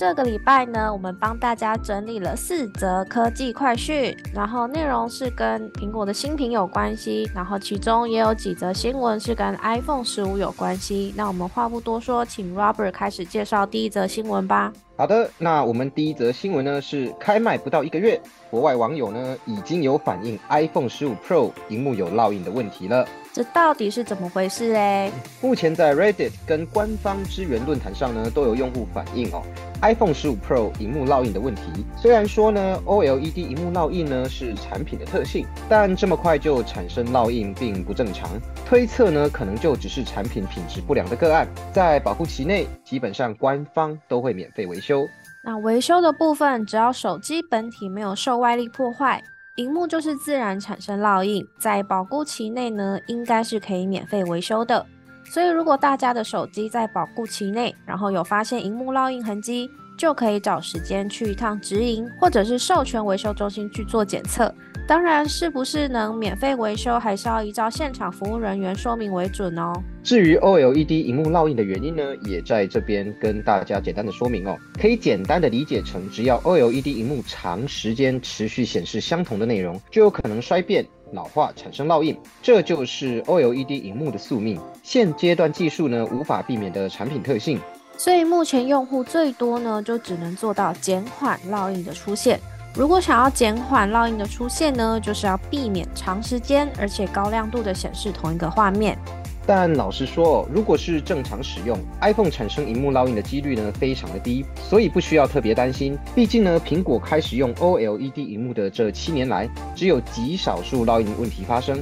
[0.00, 11.12] 这个礼拜呢，我们帮大家整理了四则科技快讯，然后内容是跟苹果的新品有关系，然后其中也有几则新闻是跟 iPhone 十五有关系。
[11.14, 14.72] 那我们话不多说，请 Robert 开始介绍第一则新闻吧。
[14.96, 18.18] 好的，那我们第一则新闻呢是开卖不到一个月，
[18.50, 23.06] 国外网友呢已经有反映 iPhone 十五 Pro 荧幕有烙印的问题了。
[23.32, 25.12] 这到底是怎么回事嘞？
[25.40, 29.40] 目前在 Reddit 跟官方支援论坛上呢，都有用户反映哦
[29.82, 31.62] ，iPhone 十五 Pro 荧幕烙印的问题。
[31.96, 38.28] 虽然说呢，OLED 荧幕烙印呢是产品的特性，但这么快就产生烙印并不正常。
[38.66, 45.06] 推测呢，可能就只是产品品质不良的个案，在保护期内，基本上官方都会免费维修。
[45.44, 49.22] 那维修的部分，只要手机本体没有受外力破坏。
[49.60, 54.86] 荧幕就是自然产生烙印，在保固期内呢，应该是可以免费维修的。
[55.22, 64.50] 所以如果大家的手机在保固期内，然后有发现荧幕烙印痕迹，就可以找时间去一趟直营或者是授权维修中心去做检测。
[64.90, 69.72] 当然是不是能免费维修，还是要依照现场服务人员说明为准哦。
[70.02, 74.58] 至于 OLED 荧幕烙印的原因呢，也在这边跟大家简单的说明哦。
[74.80, 82.18] 可以简单的理解成，只要 OLED 荧幕长时间持续显示相同的内容，就有可能衰变、老化，产生烙印。
[82.42, 84.60] 这就是 OLED 荧幕的宿命。
[84.82, 87.60] 现阶段技术呢，无法避免的产品特性。
[87.96, 92.40] 所以目前用户最多呢，就只能做到减缓烙印的出现。
[92.72, 98.96] 如果想要减缓烙印的出现呢，就是要避免长时间而且高亮度的显示同一个画面。
[99.44, 105.98] 但老实说，如果是正常使用，iPhone 产生荧幕烙印的几率呢非常的低，所以不需要特别担心。
[106.14, 111.76] 毕竟呢，苹果开始用 OLED 荧幕的这七年来，只有极少数烙印问题发生。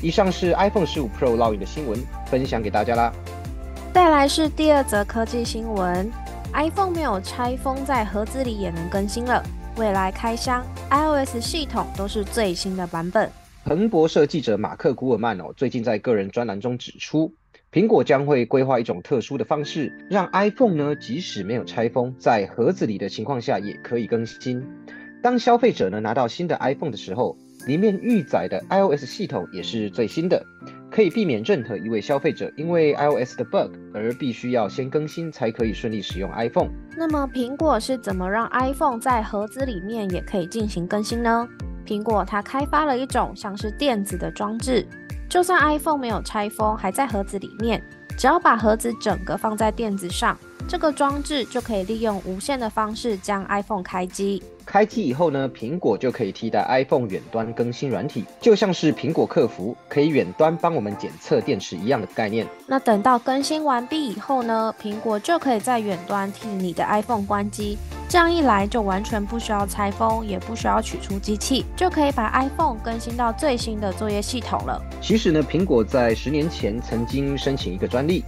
[0.00, 1.98] 以上是 iPhone 十五 Pro 烙印的新闻，
[2.30, 3.12] 分享给大家啦。
[3.92, 6.10] 再来是第二则科技新闻
[6.54, 9.42] ，iPhone 没有拆封在盒子里也能更新了。
[9.80, 13.30] 未来开箱，iOS 系统都是最新的版本。
[13.64, 17.32] 彭博社记者马克·古尔曼哦，最近在个人专栏中指出，
[17.72, 24.62] 苹果将会规划一种特殊的方式，让 iPhone 呢，即使没有拆封，在盒子里的情况下也可以更新。
[25.22, 27.34] 当消费者呢拿到新的 iPhone 的时候，
[27.66, 30.44] 里面预载的 iOS 系统也是最新的。
[30.90, 36.70] 可以避免任何一位消费者因为 iOS 的 bug 而必须要先更新才可以顺利使用 iPhone。
[36.96, 41.48] 那么苹果是怎么让 iPhone 在盒子里面也可以进行更新呢？
[41.86, 44.86] 苹果它开发了一种像是电子的装置，
[45.28, 47.82] 就算 iPhone 没有拆封还在盒子里面，
[48.18, 50.36] 只要把盒子整个放在垫子上。
[50.70, 54.40] 这个装置就可以利用无线的方式将 iPhone 开机。
[54.64, 62.46] 开机以后呢，苹果就可以替代 iPhone 远端更新软体，就像是苹果客服可以远端帮我们检测电池一样的概念。
[62.68, 67.76] 那等到更新完毕以后呢，苹果就可以在远端替你的 iPhone 关机。
[68.08, 74.80] 这样一来，就完全不需要拆封，也不需要取出机器，就可以把 iPhone 更新到最新的作业系统了。
[75.00, 78.24] 其实呢，苹果在十年前曾经申请一个专利。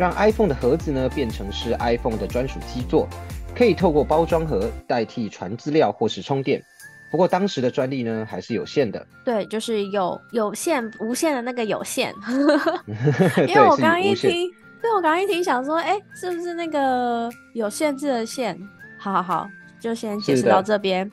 [0.00, 3.06] 让 iPhone 的盒子呢变成是 iPhone 的专属基座，
[3.54, 6.58] 可以透过包装盒代替传资料或是充电。
[7.10, 9.06] 不过当时的专利呢还是有限的。
[9.26, 12.14] 对，就是有有限、无限的那个有限。
[13.46, 14.50] 因为我刚刚一听，
[14.80, 18.58] 对我刚刚一听想说，哎，是不是那个有限制的限？
[18.98, 19.46] 好好好，
[19.78, 21.10] 就先解释到这边。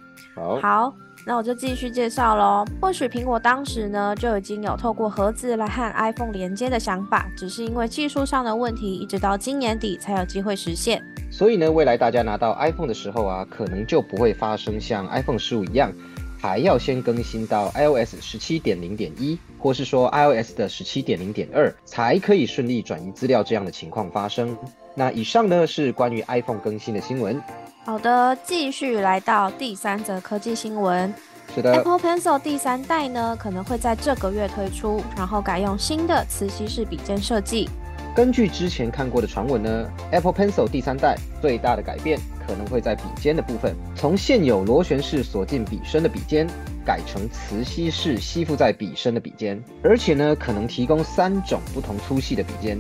[0.62, 0.96] 好。
[1.28, 2.64] 那我就继续介绍喽。
[2.80, 11.04] 或许苹果当时呢就已经有透过盒子来和 iPhone 连接的想法，只是因为技术上的问题，一直到今年底才有机会实现。
[11.30, 15.92] 所以呢，未来大家拿到 iPhone 的时候啊，可能就不会发生像 iPhone 十五一样，
[16.40, 24.58] 还要先更新到 iOS 十七点零点一，或是说 iOS 的十七点零点二，才可以顺利转移资料这样的情况发生。
[24.96, 27.42] 那以上呢是关于 iPhone 更新的新闻。
[27.88, 31.14] 好的，继续来到第三则科技新闻。
[31.56, 37.70] 是的，Apple Pencil 第三代呢可能会在这个月推出，然后改用新的磁吸式笔尖设计。
[38.14, 46.46] 根据之前看过的传闻呢，Apple Pencil 第三代最大的改变可能会在笔尖的部分，从现有螺旋式锁进笔身的笔尖，
[46.86, 52.78] 改成磁吸式吸附在笔身的笔尖，而且呢可能提供三种不同粗细的笔尖。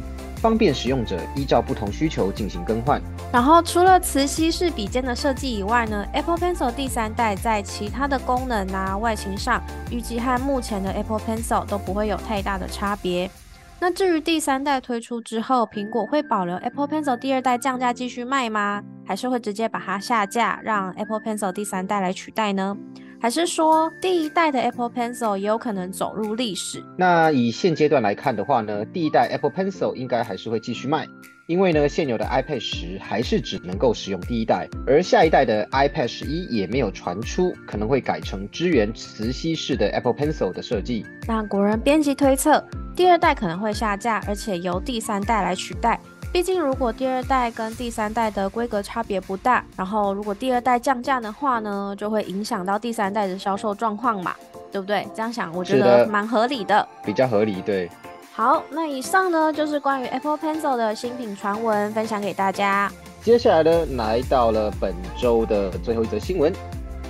[0.47, 3.01] 方便使用者依照不同需求进行更换。
[3.33, 9.61] 然后除了磁吸式笔尖的设计以外呢，Apple Pencil 第三代在其他的功能啊、外形上，
[9.91, 13.29] 预计和目前的 Apple Pencil 都不会有太大的差别。
[13.77, 18.81] 那至于第三代推出之后，苹果会保留 Apple Pencil 第二代降价继续卖吗？
[19.05, 22.73] 还是会直接把它下架，让 Apple Pencil 第三代来取代呢？
[23.19, 26.83] 还是说第一代的 Apple Pencil 也有可能走入历史？
[26.97, 31.07] 那以现阶段来看的话呢，第一代 Apple Pencil 应该还是会继续卖。
[31.47, 41.05] 因为呢，现有的 iPad 十还是只能够使用第一代，而下一代的 iPad 十一也没有传出可能会改成支援磁吸式的 Apple Pencil 的设计。
[41.25, 42.61] 那果然编辑推测，
[42.93, 45.97] 第二代可能会下架，而且由第三代来取代。
[46.33, 54.35] 毕竟如果第二代跟第三代的规格差别不大，然后如果第二代降价的话呢，就会影响到第三代的销售状况嘛，
[54.71, 55.07] 对不对？
[55.15, 57.89] 这样想，我觉得蛮合理的，比较合理，对。
[58.33, 62.91] 好，那以上呢就是关于 Apple Pencil 的新品传闻，分享给大家。
[63.23, 66.53] 接下来呢，来到了本周的最后一则新闻，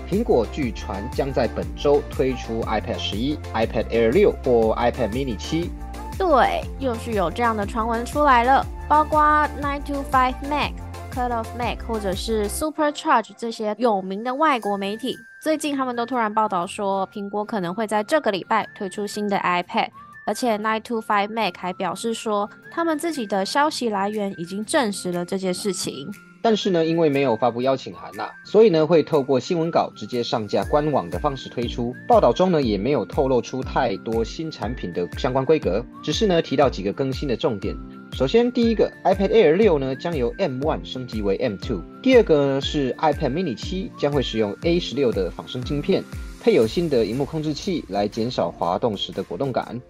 [0.09, 5.69] 苹果据传将在本周推出 iPad 十一、iPad Air 六或 iPad Mini 七。
[6.17, 9.21] 对，又是有这样的传闻出来了，包括
[9.61, 10.73] Nine to Five Mac、
[11.13, 19.89] Cut of Mac 或者是 Supercharge 这些有名的外国媒体，最近他们都突然报道说，苹果可能会在这个礼拜推出新的 iPad。
[20.25, 26.11] 而且 Nine to Five Mac 还表示说，他们自己的消息来源已经证实了这件事情。
[26.41, 31.93] 但是呢，因为没有发布邀请函呐，所以呢会透过新闻稿直接上架官网的方式推出。
[32.07, 37.75] 报道中呢也没有透露出太多新产品的相关规格，只是呢提到几个更新的重点。
[38.13, 41.81] 首先，第一个 iPad Air 六呢将由 M1 升级为 M2。
[42.01, 46.03] 第二个呢是 iPad Mini 七将会使用 A 十六的仿生晶片。
[46.39, 49.81] 配有新的荧幕控制器来减少滑动时的果冻感。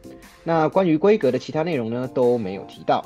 [0.43, 3.05] 那关于规格的其他内容呢都没有提到。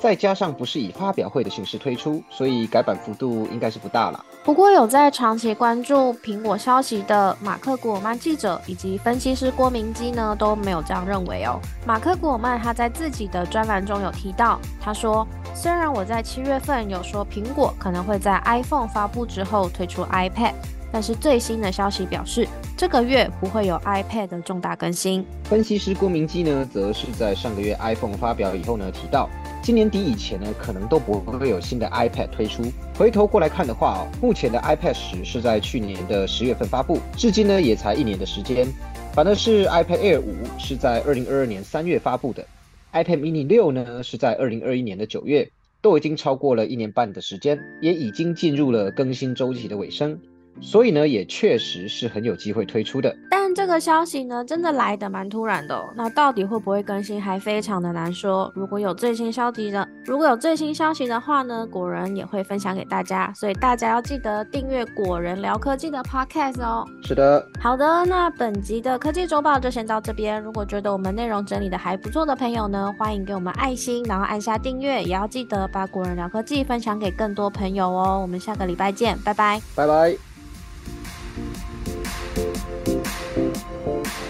[0.00, 4.24] 再加上不是以发表会的形式推出，所以改版幅度应该是不大了。
[4.44, 11.60] 不过有在长期关注苹果消息的马克·古尔曼记者以及分析师郭明基呢都没有这样认为哦。
[11.86, 20.54] 马克·古尔曼他在自己的专栏中有提到，他说：“虽然我在七月份有说苹果可能会在 iPhone 发布之后推出 iPad。”
[20.90, 25.22] 但是最新的消息表示，这个月不会有 iPad 的重大更新。
[25.44, 29.28] 分析师郭明基呢，则是在上个月 iPhone 发表以后呢，提到
[29.68, 32.62] 今年底以前呢，可能都不会有新的 iPad 推出。
[32.94, 38.66] 回头过来看的话哦，目前的 iPad 十是在去年的十月份发布，至今呢也才一年的时间。
[39.12, 42.46] 反而是 iPad Air 五是在二零二二年三月发布的
[42.94, 45.50] ，iPad Mini 六呢是在二零二一年的九月，
[45.82, 50.18] 都已经超过了一年半的时间，也已经进入了更新周期的尾声。
[50.60, 53.14] 所以呢，也确实是很有机会推出的。
[53.30, 55.82] 但这个消息呢，真的来的蛮突然的。
[55.96, 58.50] 那到底会不会更新，还非常的难说。
[58.54, 63.32] 如果有最新消息的，如果有最新消息的话呢，果仁也会分享给大家。
[63.34, 66.84] 所以大家要记得订阅果仁聊科技的 Podcast 哦。
[67.02, 67.46] 是的。
[67.60, 70.40] 好的，那本集的科技周报就先到这边。
[70.40, 78.18] 如果觉得我们内容整理的还不错的朋友呢，欢迎给我们爱心，然后按下订阅，也要记得把果仁聊科技分享给更多朋友哦。
[78.20, 79.60] 我们下个礼拜见，拜拜。
[79.74, 80.27] 拜拜。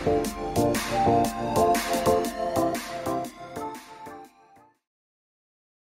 [0.08, 1.57] Thank you.